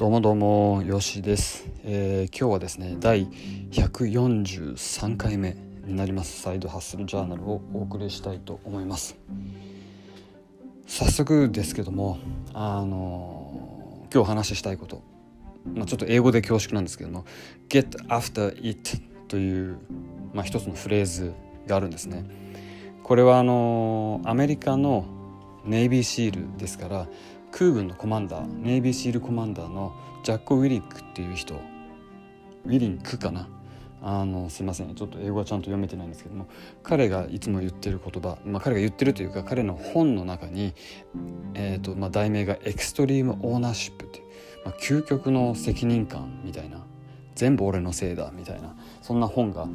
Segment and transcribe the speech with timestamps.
[0.00, 3.26] どうもどうもよしです、えー、今日はですね第
[3.70, 5.54] 143回目
[5.84, 6.40] になります。
[6.40, 9.18] サイドハッスルジャーナルをお送りしたいと思います。
[10.86, 12.16] 早速ですけども
[12.54, 15.02] あのー、今日話したいこと、
[15.74, 17.26] まあ、ちょっと英語で恐縮なんですけども
[17.68, 19.76] get after it という、
[20.32, 21.34] まあ、一つのフレーズ
[21.66, 22.24] があるんですね。
[23.02, 25.04] これはあのー、アメリカの
[25.66, 27.06] ネイビーシールですから
[27.52, 31.54] 空軍のコマンダーネイビーシールコマンダーのジャック・ウィリックっていう人。
[31.54, 33.48] ウィリンクかな？
[34.02, 34.94] あのすいません。
[34.94, 36.46] ちょっと英語はちゃんと読めてないんですけども。
[36.82, 40.74] 彼がいつも言ってる言葉、まあ、彼が言ってるというか彼の本の中に、
[41.54, 44.24] えーとまあ、題名が「エクストリーム・オーナーシップ」っていう、
[44.64, 46.78] まあ、究極の責任感みたいな
[47.34, 49.68] 全部俺のせいだみたいなそんな本が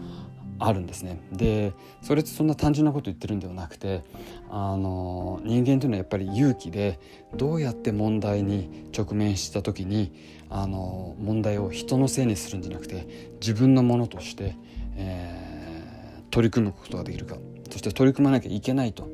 [0.59, 4.04] あるんですねでそれってそんな単純なこと言ってるんではなくて
[4.50, 7.00] あの人間というのはやっぱり勇気で
[7.36, 10.13] どうやって問題に直面した時に
[10.49, 14.55] あの問題を人のせいにするんじゃなくて自分のものとして、
[14.96, 17.35] えー、取り組むことができるか
[17.70, 19.10] そして取り組まなきゃいけないと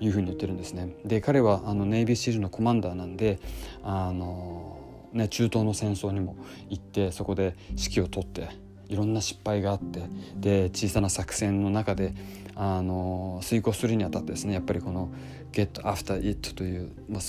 [0.00, 0.96] いうふうに言ってるんですね。
[1.04, 3.38] で彼はあのネイビーシールのコマンダーなんで
[3.82, 4.78] あの、
[5.12, 6.36] ね、中東の戦争にも
[6.68, 8.48] 行ってそこで指揮を取って
[8.88, 10.02] いろんな失敗があって
[10.36, 12.14] で小さな作戦の中で
[12.54, 15.10] あの遂行するにあたってですねやっぱりこの
[15.52, 17.20] 「get after it」という、まあ、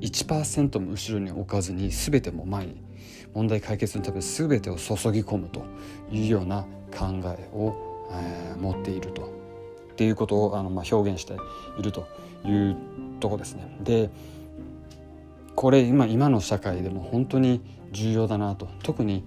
[0.00, 2.82] 1%も後ろに置かずに全ても前に
[3.34, 5.64] 問題解決のため全てを注ぎ込むと
[6.10, 6.62] いうような
[6.96, 9.22] 考えを、えー、持っていると
[9.92, 11.34] っていうことをあの、まあ、表現して
[11.78, 12.06] いると
[12.44, 12.76] いう
[13.20, 13.76] とこですね。
[13.82, 14.10] で
[15.54, 17.60] これ今今の社会でも本当に
[17.92, 19.24] 重要だなと特に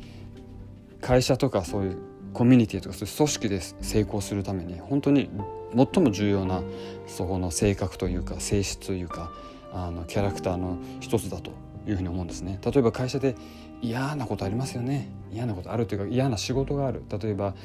[1.02, 1.98] 会社とかそういう
[2.34, 5.30] コミュニティとかそういう組織で成功するために本当に
[5.76, 6.62] 最も重要な
[7.08, 9.32] そこの性格というか性質というか
[9.74, 11.52] あのキャラクターの一つだと
[11.88, 12.60] いうふうに思うんですね。
[12.64, 13.36] 例えば会社で
[13.82, 17.56] 嫌なことありますよね嫌なことあるというか嫌な仕事がある例えば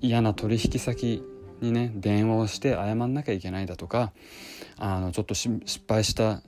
[0.00, 1.22] 嫌な取引先
[1.60, 4.12] にね電話をして謝んなきゃいけないだとか
[4.78, 6.42] あのちょっと失敗した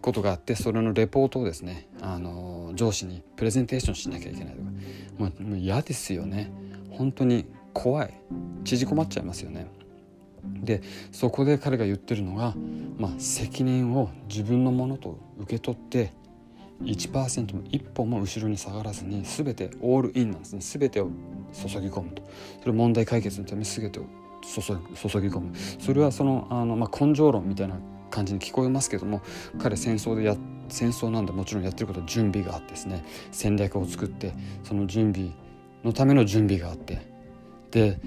[0.00, 4.70] ことがあってそれのレポートをですねあの上司にプレゼンテーションしなきゃいけないとか。
[5.18, 6.50] もうもう嫌ですよね。
[6.90, 8.14] 本当に怖い。
[8.64, 9.66] 縮こまっちゃいますよね。
[10.62, 12.54] でそこで彼が言ってるのが、
[12.98, 16.12] まあ、責任を自分のものと受け取って
[16.82, 20.60] 1%も一歩も後ろに下がらずに全てオールインなんですね。
[20.60, 21.08] 全てを
[21.52, 22.22] 注ぎ込むと。
[22.60, 24.04] それ問題解決のために全てを
[24.42, 24.60] 注
[25.20, 25.52] ぎ込む。
[25.56, 27.78] それはそのあの、まあ、根性論みたいな
[28.14, 29.22] 感じに聞こえますけども
[29.58, 30.36] 彼戦争でや
[30.68, 34.32] 戦争なんでもちろんやってることは準備があってですね戦略を作って
[34.62, 35.30] その準備
[35.82, 37.06] のための準備があって
[37.72, 37.98] で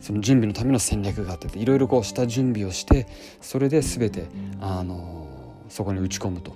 [0.00, 3.08] その準備のための戦略があっていろいろこうした準備をして
[3.40, 4.26] それで全て
[4.60, 5.26] あの
[5.68, 6.54] そこに打ち込むと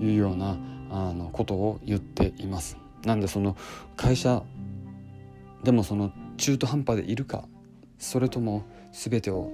[0.00, 0.56] いうような
[0.90, 2.76] あのことを言っています。
[3.04, 3.56] なんでその
[3.96, 4.42] 会社
[5.62, 7.44] でもその中途半端でいるか
[7.98, 9.52] それとも全てを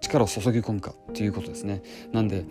[0.00, 1.82] 力を注ぎ込むかということですね。
[2.12, 2.44] なんで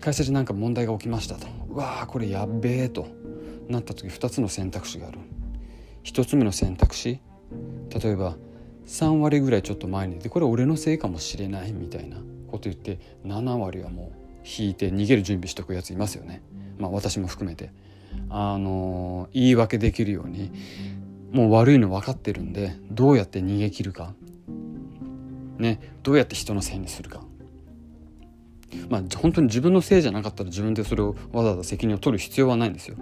[0.00, 1.46] 会社で何か問題が起きましたと。
[1.68, 3.08] うわーこれやっべえと。
[3.68, 5.18] なった時2つの選択肢がある。
[6.04, 7.20] 1つ目の選択肢
[8.02, 8.36] 例えば
[8.86, 16.42] 3割ぐらいちょっと前にでこれ俺のせいかもしれないみたいなこと言って7割はもう引いて逃げる準備しとくやついますよね。
[16.78, 17.70] まあ私も含めて。
[18.30, 20.50] あの言い訳できるように
[21.32, 24.14] もう悪いの分かってるんでどうやって逃げ切るか。
[25.58, 27.22] ね、どうやって人のせいにするか。
[28.88, 32.96] まあ本当に自分のせいじゃなかったら自分でそれをわざわざ責任を取る必要はないんですよ。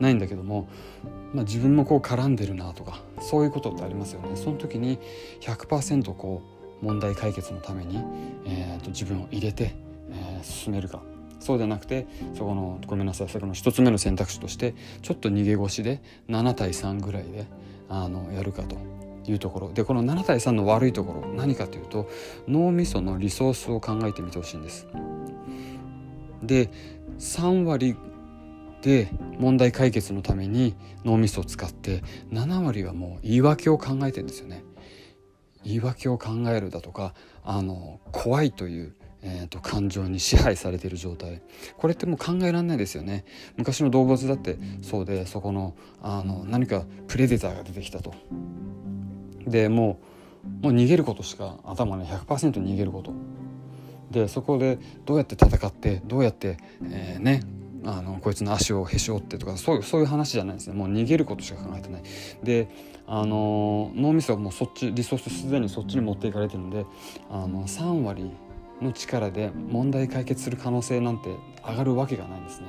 [0.00, 0.68] ないんだけども、
[1.32, 4.36] まあ、自分もこう絡んでるなとかそういうことってありますよね。
[4.36, 4.98] その時に
[5.40, 6.42] 100%こ
[6.82, 7.98] う問題解決のために、
[8.46, 9.74] えー、と自分を入れて、
[10.10, 11.02] えー、進めるか
[11.40, 17.46] そうでなくてそこのごめんなさいそこの1つ目の選択肢としてちょっと逃げ腰で7対3ぐらいで
[17.88, 18.76] あのやるかと
[19.26, 22.08] いうところでこの7対3の悪いところ何かというと
[22.48, 24.86] 脳みそのリソースを考えてみてほしいんです。
[26.42, 26.70] で
[27.18, 27.96] 3割
[28.82, 30.74] で問題解決のために
[31.04, 34.64] 脳みそを使って7割はもう言い訳を考えてるんですよね。
[35.64, 38.94] 言い訳を考えるだとかあの怖いという
[39.26, 41.40] えーと、感情に支配されている状態
[41.78, 43.24] これってもう考えられないですよね
[43.56, 48.14] 昔の動物だってそうでそこのあの何かプレデターが出てきたと
[49.46, 49.98] でも
[50.62, 53.12] うもう逃げることしか頭ね100%逃げること。
[54.10, 57.42] でそこでどうやって戦ってどうやって、えー、ね
[57.84, 60.74] あのこいつの足をへし折ってとかそういうそういう話じゃないですね。
[60.74, 62.02] もう逃げることしか考えてない。
[62.42, 62.68] で
[63.06, 66.86] あの脳みそはもうそっちリソースすでにそっちに持っていかれてるんで
[67.30, 68.30] あの3割
[68.80, 71.30] の力で問題解決する可能性なんて
[71.66, 72.66] 上がるわけがないんですね。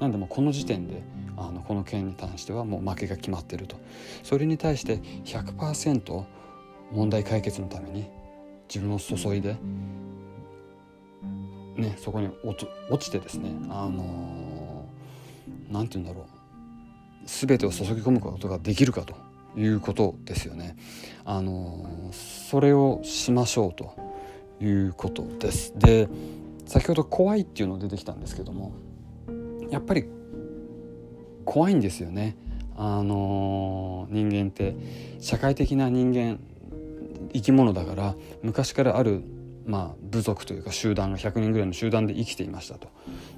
[0.00, 1.02] なんでもこの時点で
[1.36, 3.76] あのこの件に関してはもう負けが決まってると
[4.22, 6.24] それに対して100%
[6.92, 8.08] 問題解決のために
[8.68, 9.56] 自分を注いで、
[11.76, 12.66] ね、そこに落
[12.98, 14.86] ちてですねあの
[15.70, 16.26] 何、て言うんだろう
[17.26, 19.14] 全てを注ぎ込むことができるかと
[19.56, 20.76] いうことですよね。
[21.24, 23.94] あのそれをしましょうと
[24.60, 25.72] いうことです。
[25.78, 26.08] で
[26.66, 28.72] 先ほど怖いっていうの出てきたんですけども
[29.70, 30.04] やっぱり
[31.44, 32.36] 怖いんですよね。
[32.76, 34.74] あの人間って
[35.20, 36.40] 社会的な人間
[37.32, 39.22] 生き物だから昔からある、
[39.64, 42.88] まあ、部族というか集団が100人ぐらいの集団で生きていましたと。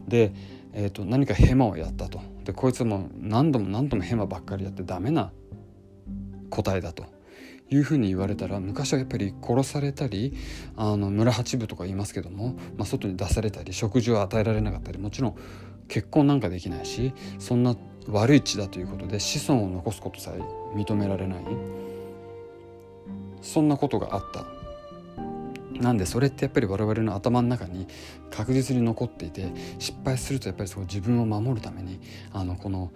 [0.09, 0.33] で、
[0.73, 2.21] えーと、何かヘマをやったと。
[2.45, 5.33] でこいつも何度も何度もヘマばっかりやってダメな
[6.51, 7.05] 答えだと
[7.71, 10.35] いうふうに言われたら昔はやっぱり殺されたり
[10.77, 15.37] あの村八部とか言いますけども、まあ、外に出されたり食事を与えられなかったりもちろん
[15.89, 17.77] 結婚なんかできないしそんな
[18.09, 20.41] 悪い血だということで子孫を残すことさえ
[20.77, 21.45] 認められない
[23.43, 24.45] そんなことがあった
[25.81, 27.87] なんでそれってやっぱり我々の頭の中に
[28.31, 32.01] 確実に残っていて失敗するとやっぱりそ自分を守るために
[32.33, 32.91] あのこの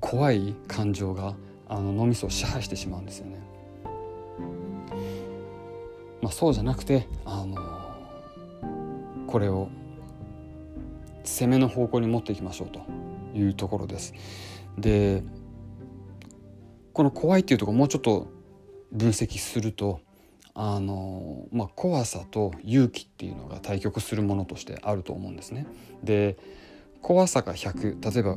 [0.00, 1.34] 怖い感情が
[1.68, 3.38] あの脳みそを支配してしまうんですよね。
[6.20, 7.56] まあ、そうじゃなくてあの
[9.26, 9.68] これを
[11.24, 12.80] 攻めの方向に持っていきましょうと
[13.34, 14.14] いうところです。
[14.78, 15.22] で
[16.92, 18.28] この怖いっていうとこもうちょっと
[18.92, 20.00] 分析すると
[20.54, 25.66] あの、まあ、怖さと勇気っていうのが対極するものとしてあると思うんですね。
[26.02, 26.36] で
[27.00, 28.36] 怖さが100例えば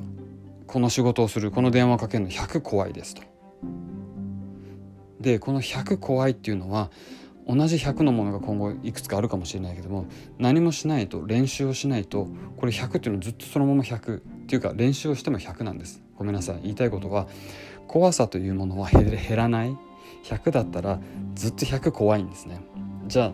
[0.68, 3.22] この仕事をするこの電話をかけるの100怖いですと。
[5.20, 6.92] でこの100怖いっていうのは
[7.48, 10.08] 同じ100のものが今後いくつかあるかもしれないけども
[10.40, 12.28] 何もしないと練習をしないと
[12.58, 16.02] これ100っていうのはずっとそのまま100っていうか練習をしても100なんです。
[16.16, 16.62] ごめんなさい。
[16.64, 17.28] 言いたいことは
[17.88, 19.78] 怖さというものは減らない。
[20.24, 21.00] 100だったら
[21.36, 22.62] ずっと100怖いんですね。
[23.08, 23.34] じゃあ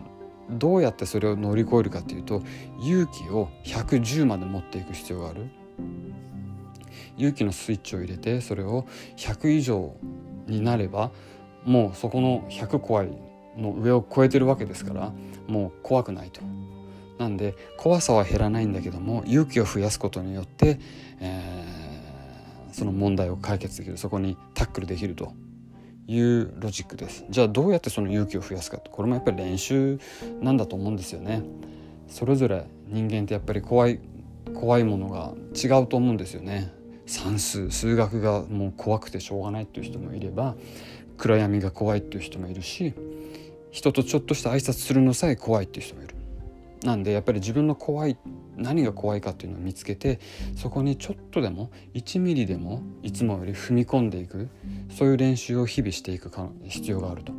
[0.50, 2.42] どうやってそれを乗り越えるかっていうと
[2.80, 5.48] 勇気を110まで持っていく必要がある。
[7.16, 8.86] 勇気のスイッチを入れてそれを
[9.16, 9.94] 100以上
[10.46, 11.10] になれば
[11.64, 15.12] もうそこの100怖いの上を超えてるわけですから
[15.46, 16.40] もう怖くないと。
[17.18, 20.80] なんで怖さは減らないんだけども勇気を増やすことによって、
[21.20, 25.32] えー、その問題を解決できるそこにタックルできると。
[26.08, 27.24] いうロジックです。
[27.30, 30.00] じゃあどうやってその勇気を増やすかこれもやっぱり練習
[30.40, 31.42] なんだと思うんですよね。
[32.08, 34.00] それぞれ人間ってやっぱり怖い
[34.52, 36.72] 怖いものが違うと思うんですよね。
[37.06, 40.54] 算数数学がもう怖くてしょうがないっていう人もいれば
[41.18, 42.94] 暗闇が怖いっていう人もいるし
[43.72, 46.14] 人とちょっとした挨拶するのさえ怖いっていう人もいる。
[46.84, 48.16] なんでやっぱり自分の怖い
[48.56, 50.18] 何が怖いかっていうのを見つけて
[50.56, 54.48] そこにちょっとでも1ミリでもいつもより踏み込んでいく
[54.90, 56.30] そういう練習を日々していく
[56.64, 57.32] 必要があると。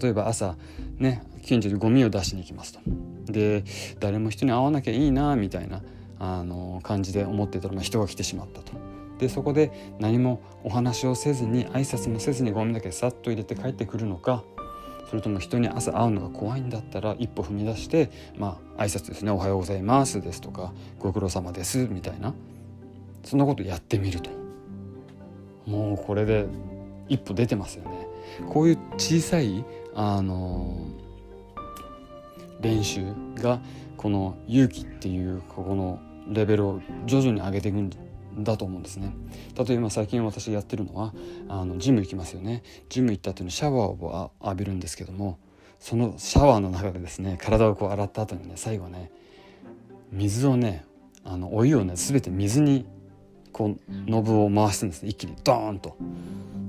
[0.00, 0.56] 例えば朝
[0.98, 2.80] ね近所でゴミを出しに行きますと。
[3.26, 3.62] で
[4.00, 5.82] 誰も人に会わなきゃいいなみたいな
[6.18, 8.72] あの感じで思ってたら、まあ、人が来てしまったと。
[9.18, 14.42] でそこで何もお話をせずに挨拶もせずにゴミだけさっと入れて帰ってくるのか
[15.12, 22.32] それとも人に朝会うのが怖いんだったら一歩踏み出してまあ挨拶ですね「おはようございます」ですとか「ご苦労様です」みたいな。
[23.22, 24.30] そんなことやってみると。
[25.66, 26.46] もうこれで
[27.10, 28.06] 一歩出てますよね。
[28.48, 30.78] こういう小さいあの
[32.62, 33.04] 練習
[33.34, 33.60] が
[33.98, 37.90] この勇気っていうここのレベルを徐々に上げていくん
[38.38, 39.14] だと思うんですね。
[39.56, 41.14] 例えば最近私やってるのは
[41.48, 42.62] あのジム行きますよね。
[42.88, 45.38] ジム行った後にシャワーを浴びるんですけども
[45.78, 49.10] そのシャワーの中でですね体をこう洗った後にね最後ね
[50.10, 50.84] 水をね
[51.24, 52.86] あのお湯をね全て水に
[53.52, 55.10] こうノブを回すんですね。
[55.10, 55.96] 一気にドーンと。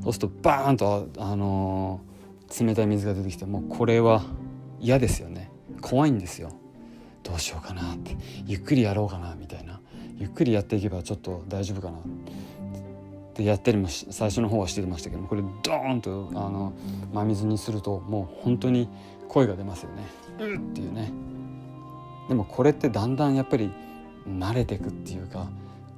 [0.03, 4.23] そうするとバーンとあのー、冷たい水が出てきてもうこれは
[4.79, 5.49] 嫌ですよね。
[5.81, 6.51] 怖いんですよ。
[7.23, 8.17] どうしようかなって。
[8.45, 9.79] ゆっくりやろうかなみたいな。
[10.23, 12.01] ゆっくりやっていけばちょっと大丈夫かなっ
[13.33, 16.71] てやったりも最初の方はしてましたけどこれドーンとあの
[17.11, 18.87] 真水にするともう本当に
[19.27, 20.03] 声が出ますよね。
[20.39, 21.11] うっていうね。
[22.29, 23.69] でもこれってだんだんやっぱり
[24.25, 25.49] 慣れていくっていうか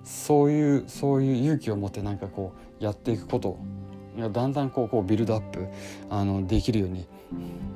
[0.03, 3.59] そういうそういう勇気を持ってなんかこうやっていくこと
[4.17, 5.67] がだんだんこうこうビルドアップ
[6.09, 7.05] あのできるように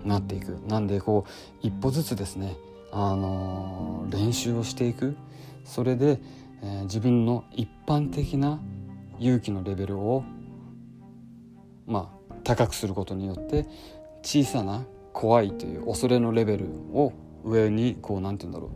[0.04, 2.56] なっていくなんでこう一歩ずつですね
[2.92, 5.16] あの練習をしていく
[5.70, 6.20] それで
[6.62, 8.60] えー、自分の一般的な
[9.20, 10.24] 勇気のレベルを
[11.86, 13.66] まあ高くすることによって
[14.22, 17.14] 小さな怖いという恐れのレベルを
[17.44, 18.72] 上にこう何て言うんだろ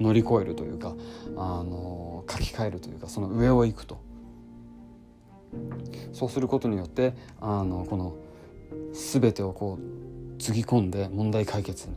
[0.00, 0.94] う乗り越えるというか
[1.36, 4.04] あの書き換えるというかその上を行くと。
[6.12, 8.14] そうすることによってあのこの
[8.92, 11.94] 全てをこうつぎ込んで問題解決に、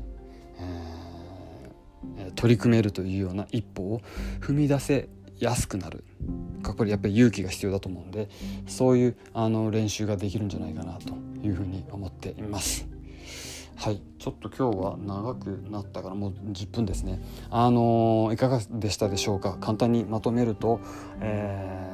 [2.36, 4.02] 取り組めるというような一歩を
[4.40, 6.04] 踏み出せやすくなる。
[6.64, 8.30] これやっぱり勇気が必要だと思うんで
[8.68, 12.88] そういうあの練習ができるんじゃないかなというふうに思っています。
[13.78, 14.02] はい。
[14.18, 17.24] ちょっと今日は長くなったからもう10分ですね。
[17.50, 19.58] あのー、いかがでしたでしょうか？
[19.62, 20.82] 簡単にまとめると、
[21.22, 21.90] え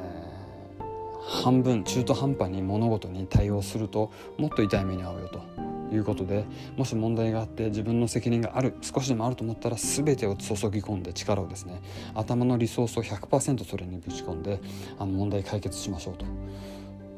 [0.79, 5.64] ー、半分中途半端に物事に対応するともっと痛い目に遭うよと。
[5.91, 6.45] いうことで
[6.77, 11.81] もし問題があって自分の責任がある少しでもあると思ったら全てを注ぎ込んで力をですね
[12.13, 14.59] 頭のリソースを100%それにぶち込んで
[14.97, 16.25] あの問題解決しましょうと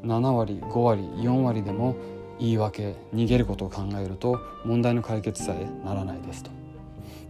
[0.02, 1.96] 7割5割4割でも
[2.38, 6.50] 言い訳逃げることを考えると問題の解決さえならないですと。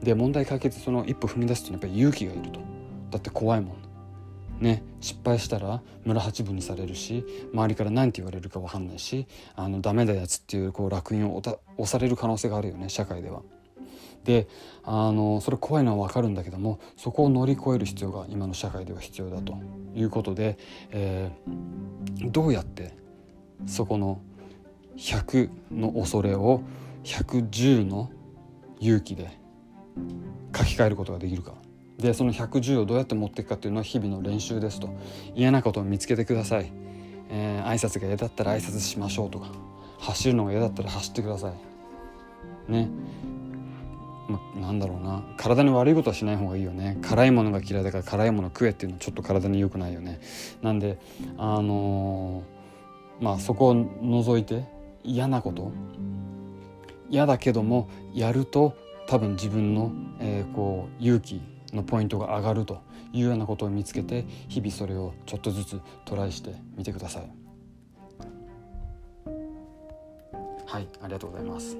[0.02, 2.60] で問題解決その一歩踏み出すとやっぱり勇気がいると。
[3.10, 3.87] だって怖いもん。
[4.60, 13.42] ね、失敗したら村八分にされるし周りから何て言われるか分かんないしあのダメだやつっていうこう烙印を押される可能性があるよね社会では。
[14.24, 14.48] で
[14.84, 19.56] あのそれ怖いのは分かるんだけどもそこを乗り越える必要が今の社会では必要だと
[19.94, 20.58] いうことで、
[20.90, 22.92] えー、どうやって
[23.66, 24.20] そこの
[24.98, 26.62] 100の恐れを
[27.04, 28.10] 110の
[28.80, 29.30] 勇気で
[30.54, 31.54] 書き換えることができるか
[31.98, 34.88] でその110をどうやって持っていくかっていうのは日々の練習ですと。
[35.34, 36.72] 嫌なことを見つけてください、
[37.30, 39.50] えー、挨拶が嫌だったら挨拶しましょうとか。
[39.98, 41.52] 走るのが嫌だったら走ってくださ
[42.68, 42.72] い。
[42.72, 42.88] ね。
[44.28, 45.24] ま、なんだろうな。
[45.36, 46.98] 体に悪いことはしない方がいいよね。
[47.02, 50.20] 辛いものが嫌いだから辛いもの食えっていうのはちょっと体に良くないよね。
[50.62, 50.98] なんで
[51.36, 54.64] あのー、まあそこを除いて
[55.02, 55.72] 嫌なこと
[57.10, 58.76] 嫌だけどもやると
[59.08, 59.90] 多分自分の、
[60.20, 61.40] えー、こう勇気
[61.72, 62.80] のポイントが上がると
[63.12, 67.30] いうようなことを見つけて日々それをちょっとずつトライしてみてください。
[70.66, 71.76] はいありがとうございます。